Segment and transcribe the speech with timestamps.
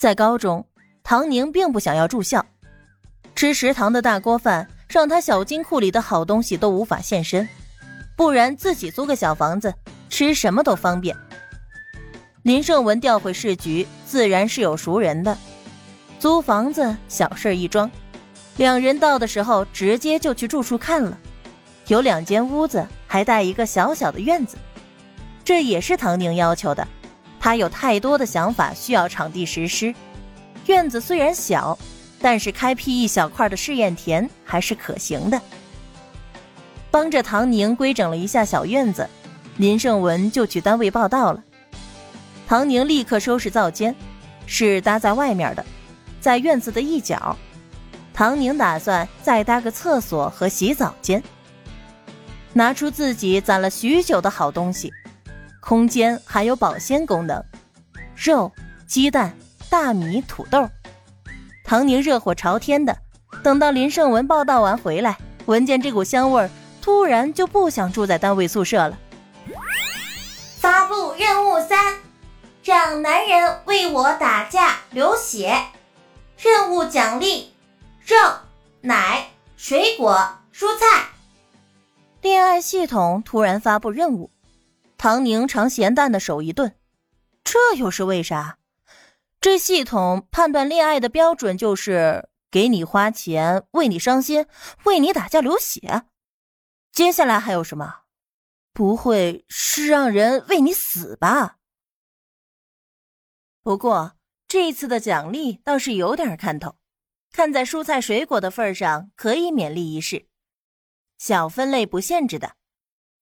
[0.00, 0.64] 在高中，
[1.04, 2.42] 唐宁并不想要住校，
[3.34, 7.46] 吃食堂的大锅饭让他小金库里的好东西都无法现身，
[8.16, 9.74] 不然自己租个小房子，
[10.08, 11.14] 吃什么都方便。
[12.44, 15.36] 林胜文调回市局，自然是有熟人的，
[16.18, 17.90] 租房子小事一桩。
[18.56, 21.18] 两人到的时候，直接就去住处看了，
[21.88, 24.56] 有两间屋子，还带一个小小的院子，
[25.44, 26.88] 这也是唐宁要求的。
[27.40, 29.92] 他有太多的想法需要场地实施，
[30.66, 31.76] 院子虽然小，
[32.20, 35.40] 但是开辟一小块的试验田还是可行的。
[36.90, 39.08] 帮着唐宁规整了一下小院子，
[39.56, 41.42] 林胜文就去单位报道了。
[42.46, 43.94] 唐宁立刻收拾灶间，
[44.44, 45.64] 是搭在外面的，
[46.20, 47.36] 在院子的一角。
[48.12, 51.22] 唐宁打算再搭个厕所和洗澡间，
[52.52, 54.92] 拿出自己攒了许久的好东西。
[55.60, 57.44] 空间还有保鲜功能，
[58.16, 58.50] 肉、
[58.86, 59.36] 鸡蛋、
[59.68, 60.68] 大米、土豆。
[61.64, 62.96] 唐宁热火朝天的，
[63.42, 66.50] 等到林胜文报道完回来，闻见这股香味儿，
[66.82, 68.98] 突然就不想住在单位宿舍了。
[70.58, 71.96] 发布任务三：
[72.64, 75.56] 让男人为我打架流血。
[76.36, 77.52] 任务奖励：
[78.04, 78.16] 肉、
[78.80, 81.08] 奶、水果、蔬菜。
[82.22, 84.30] 恋爱系统突然发布任务。
[85.02, 86.76] 唐宁尝咸淡的手一顿，
[87.42, 88.58] 这又是为啥？
[89.40, 94.44] 这系统判断恋爱的标准就是给你花钱，为你伤心，
[94.84, 96.02] 为你打架流血。
[96.92, 98.00] 接下来还有什么？
[98.74, 101.56] 不会是让人为你死吧？
[103.62, 106.76] 不过这次的奖励倒是有点看头，
[107.32, 110.28] 看在蔬菜水果的份上，可以勉励一试。
[111.16, 112.56] 小分类不限制的，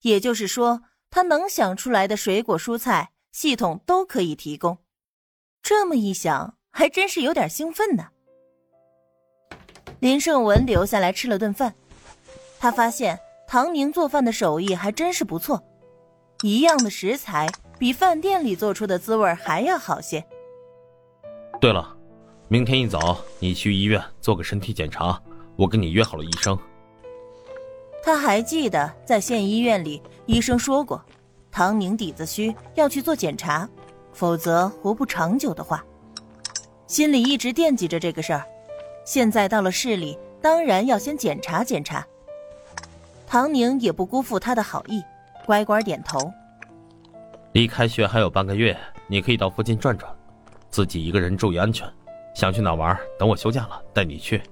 [0.00, 0.82] 也就是说。
[1.10, 4.78] 他能想出来的水果蔬菜，系统都可以提供。
[5.62, 8.08] 这么一想，还真是有点兴奋呢。
[10.00, 11.74] 林胜文留下来吃了顿饭，
[12.60, 15.62] 他发现唐宁做饭的手艺还真是不错，
[16.42, 17.48] 一样的食材
[17.78, 20.24] 比饭店里做出的滋味还要好些。
[21.60, 21.96] 对了，
[22.48, 25.20] 明天一早你去医院做个身体检查，
[25.56, 26.56] 我跟你约好了医生。
[28.04, 31.02] 他还记得在县医院里，医生说过，
[31.50, 33.66] 唐宁底子虚，要去做检查，
[34.12, 35.82] 否则活不长久的话，
[36.86, 38.44] 心里一直惦记着这个事儿。
[39.06, 42.06] 现在到了市里，当然要先检查检查。
[43.26, 45.02] 唐宁也不辜负他的好意，
[45.46, 46.30] 乖乖点头。
[47.52, 50.14] 离开学还有半个月，你可以到附近转转，
[50.68, 51.90] 自己一个人注意安全。
[52.34, 54.42] 想去哪玩，等我休假了带你去。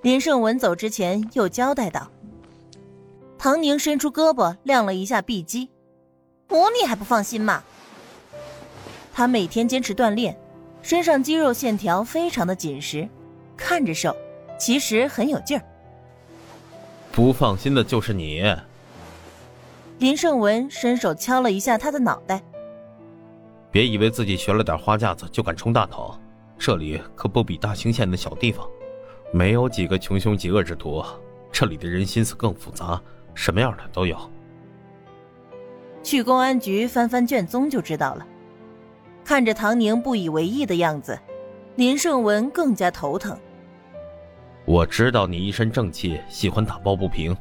[0.00, 2.10] 林胜文走之前又交代道
[3.44, 5.68] ：“唐宁伸出胳膊亮了一下臂肌，
[6.48, 7.62] 我你还不放心吗？
[9.12, 10.34] 他每天坚持锻炼，
[10.80, 13.06] 身上肌肉线条非常的紧实，
[13.54, 14.16] 看着瘦，
[14.58, 15.64] 其实很有劲儿。
[17.12, 18.42] 不放心的就是你。”
[20.00, 22.42] 林胜文伸手敲了一下他的脑袋
[23.70, 26.18] ：“别以为自己学了点花架子就敢冲大头，
[26.58, 28.66] 这里可不比大兴县的小地方。”
[29.34, 31.04] 没有几个穷凶极恶之徒，
[31.52, 32.98] 这里的人心思更复杂，
[33.34, 34.18] 什么样的都有。
[36.02, 38.26] 去公安局翻翻卷宗就知道了。
[39.24, 41.18] 看着唐宁不以为意的样子，
[41.76, 43.38] 林胜文更加头疼。
[44.66, 47.34] 我知道你一身正气，喜欢打抱不平，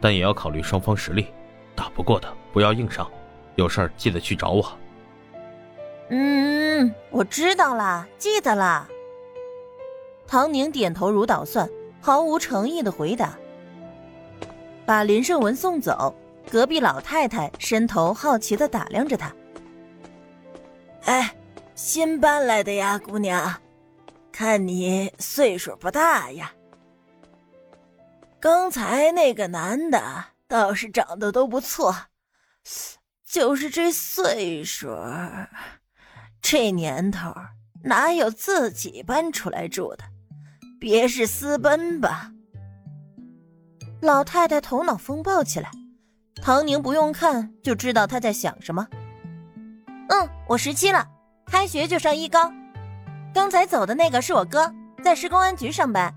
[0.00, 1.26] 但也要考虑双方实力，
[1.74, 3.10] 打不过的不要硬上，
[3.56, 4.72] 有事儿记得去找我。
[6.10, 8.86] 嗯，我知道啦，记得啦。
[10.26, 11.68] 唐宁点头如捣蒜，
[12.00, 13.38] 毫无诚意的回答。
[14.84, 16.14] 把林胜文送走，
[16.50, 19.34] 隔壁老太太伸头好奇的打量着他。
[21.04, 21.34] 哎，
[21.74, 23.60] 新搬来的呀，姑娘，
[24.30, 26.52] 看你岁数不大呀。
[28.40, 31.94] 刚才那个男的倒是长得都不错，
[33.24, 34.88] 就是这岁数，
[36.40, 37.32] 这年头
[37.84, 40.04] 哪有自己搬出来住的？
[40.80, 42.32] 别是私奔吧？
[44.02, 45.70] 老太太头脑风暴起来，
[46.42, 48.84] 唐宁不用看就知道她在想什么。
[50.08, 51.06] 嗯，我十七了，
[51.46, 52.52] 开学就上一高。
[53.32, 54.68] 刚才走的那个是我哥，
[55.04, 56.12] 在市公安局上班。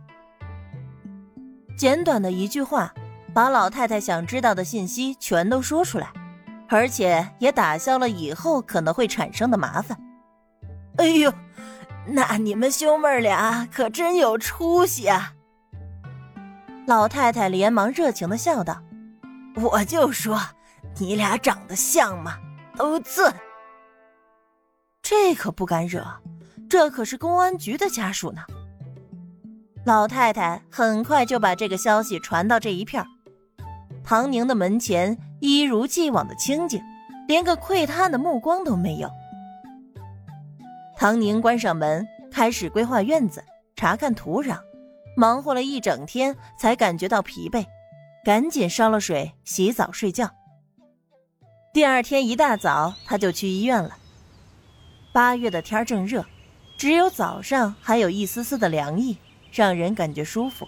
[1.77, 2.91] 简短的一句话，
[3.35, 6.11] 把老太太想知道的信息全都说出来，
[6.67, 9.95] 而且也打消了以后可能会产生的麻烦。
[10.97, 11.31] 哎呦！
[12.07, 15.33] 那你们兄妹俩可真有出息啊！
[16.87, 18.81] 老太太连忙热情的笑道
[19.61, 20.39] ：“我就说
[20.99, 22.37] 你俩长得像嘛，
[22.75, 23.23] 都俊。”
[25.01, 26.05] 这可不敢惹，
[26.69, 28.41] 这可是公安局的家属呢。
[29.83, 33.05] 老太太很快就把这个消息传到这一片
[34.03, 36.81] 唐宁的门前一如既往的清静，
[37.27, 39.09] 连个窥探的目光都没有。
[40.95, 43.43] 唐宁关上门，开始规划院子，
[43.75, 44.59] 查看土壤，
[45.15, 47.65] 忙活了一整天，才感觉到疲惫，
[48.23, 50.29] 赶紧烧了水，洗澡睡觉。
[51.73, 53.97] 第二天一大早，他就去医院了。
[55.13, 56.25] 八月的天正热，
[56.77, 59.17] 只有早上还有一丝丝的凉意。
[59.55, 60.67] 让人感觉舒服。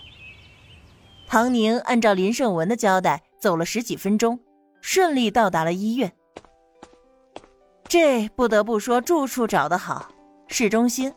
[1.27, 4.39] 唐宁按照林胜文的交代走了十几分钟，
[4.79, 6.09] 顺利到达了医院。
[7.89, 10.09] 这不得不说，住处找得好，
[10.47, 11.13] 市中心，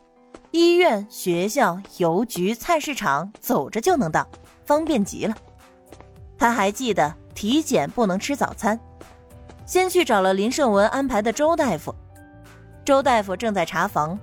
[0.51, 4.27] 医院、学校、邮局、菜市场，走着就能到，
[4.65, 5.35] 方便极了。
[6.37, 8.79] 他还记得体检不能吃早餐，
[9.65, 11.95] 先去找了林胜文安排的周大夫。
[12.83, 14.19] 周大夫正在查房，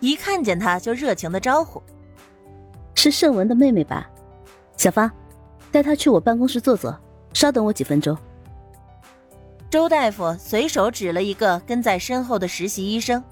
[0.00, 1.82] 一看见他就热情的招呼。
[2.94, 4.08] 是盛文的妹妹吧？
[4.76, 5.10] 小芳，
[5.72, 6.96] 带她去我办公室坐坐，
[7.32, 8.16] 稍等我几分钟。
[9.68, 13.22] 周大夫随手指了一个跟在身后的实习医生，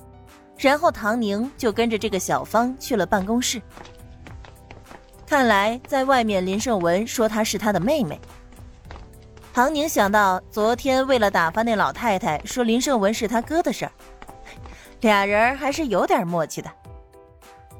[0.56, 3.60] 然后唐宁就跟着这个小芳去了办公室。
[5.26, 8.20] 看来在外面，林胜文说她是他的妹妹。
[9.52, 13.92] 唐宁想到昨天为了打发那老太太说林胜文是他哥的事儿，
[15.00, 16.70] 俩人还是有点默契的。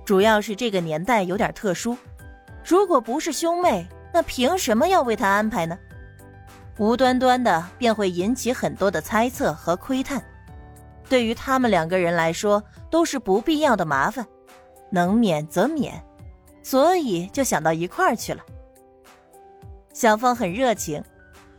[0.05, 1.97] 主要是这个年代有点特殊，
[2.65, 5.77] 如果不是兄妹，那凭什么要为他安排呢？
[6.79, 10.23] 无端端的便会引起很多的猜测和窥探，
[11.09, 14.27] 对于他们两个人来说都是不必要的麻烦，
[14.91, 16.03] 能免则免，
[16.63, 18.41] 所以就想到一块儿去了。
[19.93, 21.03] 小芳很热情，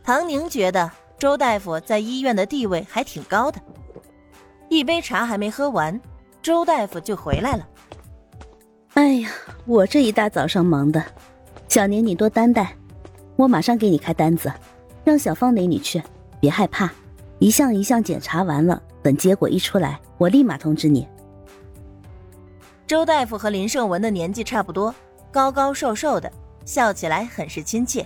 [0.02, 3.60] 唐宁觉得周大夫在医院的地位还挺高的。
[4.68, 5.98] 一杯茶还没喝完，
[6.42, 7.66] 周大夫就回来了。
[8.94, 9.30] 哎呀，
[9.64, 11.02] 我这一大早上忙的，
[11.68, 12.74] 小宁你多担待，
[13.36, 14.52] 我马上给你开单子，
[15.04, 16.02] 让小芳领你去，
[16.40, 16.90] 别害怕，
[17.38, 21.08] 一项一项检查完了，等结果一出来，我立马通知你。
[22.88, 24.92] 周大夫和林胜文的年纪差不多，
[25.30, 26.28] 高高瘦瘦的，
[26.64, 28.04] 笑起来很是亲切。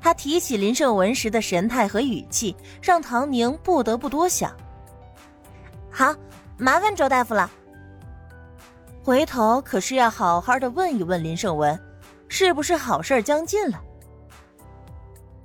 [0.00, 4.52] 他提起林胜文时的神态和语气，让唐宁不得不多想。
[5.88, 6.12] 好，
[6.56, 7.48] 麻烦周大夫了。
[9.04, 11.80] 回头可是要好好的问一问林胜文，
[12.26, 13.80] 是不是好事将近了？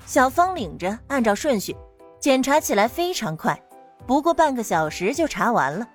[0.08, 1.76] 小芳领着，按照顺序
[2.20, 3.56] 检查起来非常快，
[4.06, 5.88] 不过半个小时就查完了。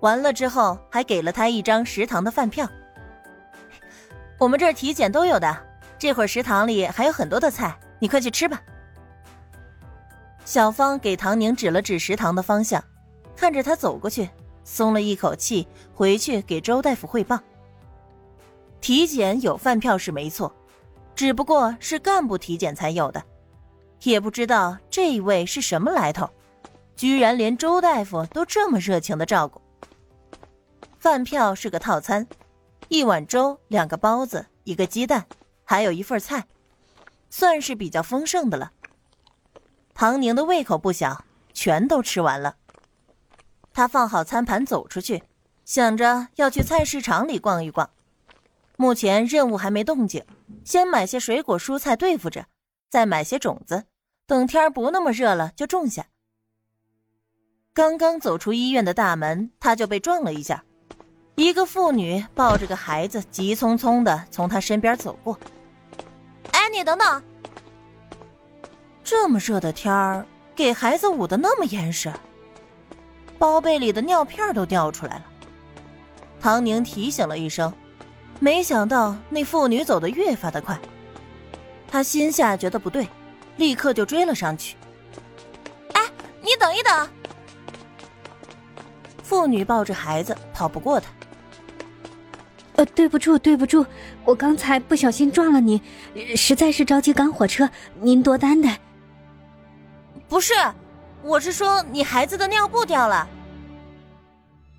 [0.00, 2.68] 完了之后还给了他一张食堂的饭票。
[4.38, 5.56] 我们这儿体检都有的，
[5.98, 8.62] 这会儿食堂里还有很多的菜，你快去吃吧。
[10.44, 12.82] 小芳给唐宁指了指食堂的方向，
[13.36, 14.28] 看着他走过去。
[14.64, 17.40] 松了一口气，回去给周大夫汇报。
[18.82, 20.54] 体检有饭票是没错，
[21.14, 23.22] 只不过是干部体检才有的，
[24.02, 26.28] 也不知道这一位是什么来头，
[26.98, 29.62] 居然连周大夫都这么热情的照顾。
[30.98, 32.26] 饭票是个套餐，
[32.88, 35.24] 一碗粥、两个包子、一个鸡蛋，
[35.62, 36.44] 还有一份菜，
[37.30, 38.72] 算是比较丰盛的了。
[39.94, 41.24] 唐宁的胃口不小，
[41.54, 42.56] 全都吃完了。
[43.72, 45.22] 他放好餐盘走出去，
[45.64, 47.88] 想着要去菜市场里逛一逛。
[48.76, 50.24] 目前任务还没动静，
[50.64, 52.46] 先买些水果蔬菜对付着，
[52.90, 53.84] 再买些种子，
[54.26, 56.04] 等天不那么热了就种下。
[57.78, 60.64] 刚刚走出医院的大门，他就被撞了一下，
[61.36, 65.38] 一个妇女抱着个孩子，急匆匆的从他身边走过。
[66.50, 67.22] 哎，你等等！
[69.04, 72.12] 这么热的天儿，给孩子捂得那么严实。
[73.38, 75.24] 包被里的尿片都掉出来了，
[76.40, 77.72] 唐宁提醒了一声，
[78.40, 80.76] 没想到那妇女走得越发的快，
[81.86, 83.06] 他心下觉得不对，
[83.56, 84.76] 立刻就追了上去。
[85.92, 86.02] 哎，
[86.40, 87.08] 你等一等！
[89.28, 91.10] 妇女抱着孩子跑不过他。
[92.76, 93.84] 呃，对不住，对不住，
[94.24, 95.82] 我刚才不小心撞了你，
[96.34, 97.68] 实在是着急赶火车，
[98.00, 98.80] 您多担待。
[100.30, 100.54] 不是。
[101.22, 103.28] 我是说，你孩子的尿布掉了。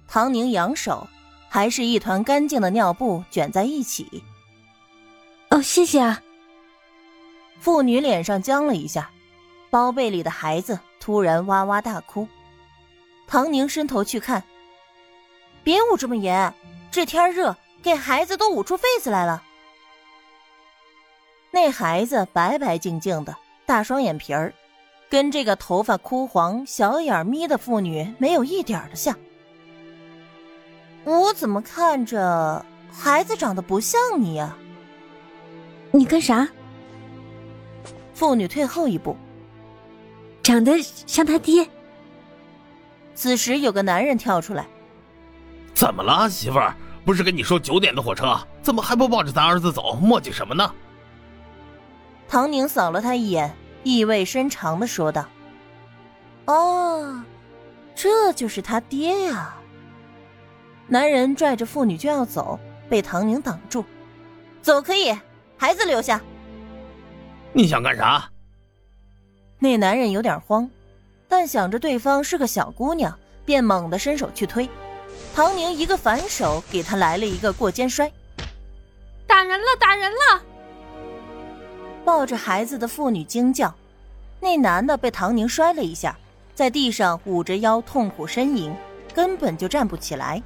[0.07, 1.07] 唐宁扬手，
[1.47, 4.23] 还是一团干净的尿布卷在一起。
[5.49, 6.23] 哦，谢谢啊。
[7.59, 9.11] 妇女脸上僵了一下，
[9.69, 12.27] 包被里的孩子突然哇哇大哭。
[13.29, 14.43] 唐宁伸头去看，
[15.63, 16.51] 别捂这么严，
[16.89, 19.43] 这天热，给孩子都捂出痱子来了。
[21.51, 23.35] 那孩子白白净净的，
[23.67, 24.51] 大双眼皮儿。
[25.11, 29.15] 跟这个头发枯黄、小眼眯的妇女没有一点的像。
[31.03, 34.57] 我怎么看着孩子长得不像你呀？
[35.91, 36.47] 你干啥？
[38.15, 39.15] 妇女退后一步，
[40.41, 41.67] 长得像他爹。
[43.13, 44.65] 此时有个男人跳出来
[45.73, 46.75] ：“怎么了，媳妇儿？
[47.05, 49.93] 不是跟你说九点的火车，怎么还不抱着咱儿子走？
[49.93, 50.73] 磨叽什么呢？”
[52.27, 55.25] 唐宁扫了他一眼，意味深长的说道
[56.45, 57.23] ：“哦，
[57.95, 59.55] 这就是他爹呀。”
[60.87, 63.83] 男人拽着妇女就要走，被唐宁挡住
[64.61, 65.17] ：“走可以，
[65.57, 66.21] 孩子留下。”
[67.51, 68.29] 你想干啥？
[69.57, 70.69] 那男人有点慌，
[71.29, 74.67] 但想着对方是个小姑娘，便猛地伸手去推。
[75.35, 78.11] 唐宁一个反手，给他来了一个过肩摔。
[79.27, 79.65] 打人了！
[79.79, 80.41] 打人了！
[82.03, 83.73] 抱着孩子的妇女惊叫。
[84.39, 86.17] 那男的被唐宁摔了一下，
[86.55, 88.73] 在地上捂着腰痛苦呻吟，
[89.13, 90.41] 根本就站不起来。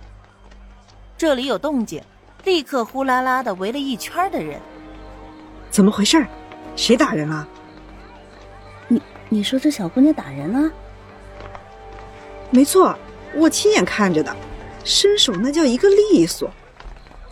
[1.18, 2.04] 这里有动静，
[2.44, 4.60] 立刻呼啦啦的围了一圈的人。
[5.72, 6.26] 怎么回事？
[6.76, 7.48] 谁打人了？
[7.48, 7.53] 你
[9.34, 10.72] 你说这小姑娘打人了？
[12.52, 12.96] 没错，
[13.34, 14.36] 我亲眼看着的，
[14.86, 16.52] 身手那叫一个利索。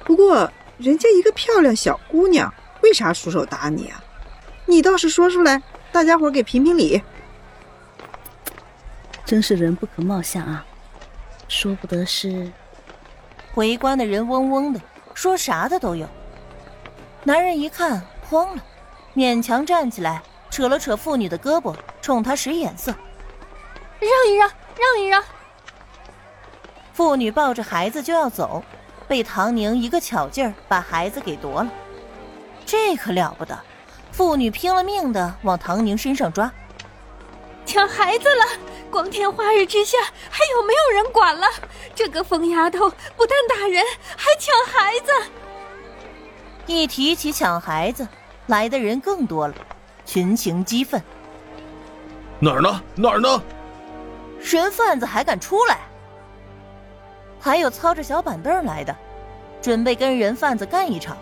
[0.03, 4.03] 不过人家一个漂亮小姑娘，为啥出手打你啊？
[4.65, 6.99] 你倒是说出来，大家伙给评评理。
[9.23, 10.65] 真是人不可貌相啊！
[11.47, 12.51] 说不得是……
[13.53, 14.81] 围观的人嗡嗡的，
[15.13, 16.07] 说啥的都有。
[17.23, 18.63] 男人一看慌了。
[19.13, 22.93] 勉强站起来，扯了扯妇女的胳膊，冲她使眼色
[23.99, 25.23] ：“让一让，让一让。”
[26.93, 28.61] 妇女抱着孩子就要走，
[29.07, 31.69] 被唐宁一个巧劲儿把孩子给夺了。
[32.65, 33.57] 这可了不得！
[34.11, 36.51] 妇女拼了命的往唐宁身上抓，
[37.65, 38.45] 抢孩子了！
[38.91, 39.97] 光天化日之下，
[40.29, 41.47] 还有没有人管了？
[41.95, 43.81] 这个疯丫头不但打人，
[44.17, 45.11] 还抢孩子！
[46.65, 48.05] 一提起抢孩子。
[48.47, 49.55] 来的人更多了，
[50.05, 51.01] 群情激愤。
[52.39, 52.81] 哪儿呢？
[52.95, 53.41] 哪儿呢？
[54.39, 55.79] 人贩子还敢出来？
[57.39, 58.95] 还有操着小板凳来的，
[59.61, 61.17] 准备跟人贩子干一场。